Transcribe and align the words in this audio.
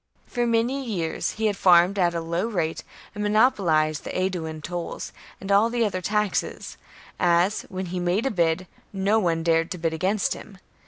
For 0.25 0.47
many 0.47 0.83
years 0.83 1.33
he 1.33 1.45
had 1.45 1.55
farmed 1.55 1.99
at 1.99 2.15
a 2.15 2.21
low 2.21 2.47
rate 2.47 2.83
and 3.13 3.23
monopolized 3.23 4.03
the 4.03 4.09
Aeduan 4.17 4.63
tolls 4.63 5.11
and 5.39 5.51
all 5.51 5.69
the 5.69 5.85
other 5.85 6.01
taxes, 6.01 6.75
as, 7.19 7.67
when 7.69 7.85
he 7.85 7.99
made 7.99 8.25
a 8.25 8.31
bid, 8.31 8.65
no 8.91 9.19
one 9.19 9.43
dared 9.43 9.69
to 9.69 9.77
bid 9.77 9.93
against 9.93 10.33
him. 10.33 10.57